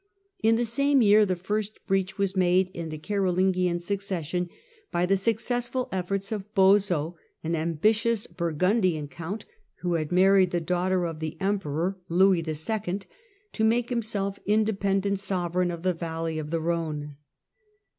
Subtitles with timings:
[0.41, 4.49] In the same year the first breach was made in the Carolingian succession
[4.91, 9.45] by the successful efforts of Boso, an ambitious Burgundian count,
[9.81, 13.01] who had married the daughter of the Emperor Louis II.,
[13.53, 17.17] to make himself independent sovereign of the valley of the Rhone.